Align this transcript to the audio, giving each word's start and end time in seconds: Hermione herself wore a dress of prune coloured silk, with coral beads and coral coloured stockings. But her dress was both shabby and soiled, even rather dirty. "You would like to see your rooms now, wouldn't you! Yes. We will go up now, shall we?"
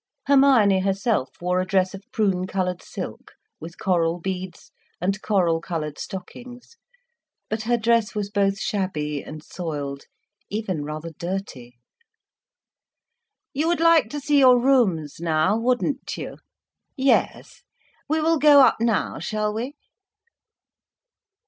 Hermione 0.25 0.79
herself 0.79 1.39
wore 1.39 1.61
a 1.61 1.65
dress 1.67 1.93
of 1.93 2.05
prune 2.11 2.47
coloured 2.47 2.81
silk, 2.81 3.33
with 3.59 3.77
coral 3.77 4.19
beads 4.19 4.71
and 4.99 5.21
coral 5.21 5.61
coloured 5.61 5.99
stockings. 5.99 6.75
But 7.49 7.61
her 7.69 7.77
dress 7.77 8.15
was 8.15 8.31
both 8.31 8.59
shabby 8.59 9.21
and 9.23 9.43
soiled, 9.43 10.05
even 10.49 10.83
rather 10.83 11.11
dirty. 11.11 11.77
"You 13.53 13.67
would 13.67 13.79
like 13.79 14.09
to 14.09 14.19
see 14.19 14.39
your 14.39 14.59
rooms 14.59 15.17
now, 15.19 15.55
wouldn't 15.55 16.17
you! 16.17 16.37
Yes. 16.97 17.61
We 18.09 18.21
will 18.21 18.39
go 18.39 18.61
up 18.61 18.77
now, 18.79 19.19
shall 19.19 19.53
we?" 19.53 19.75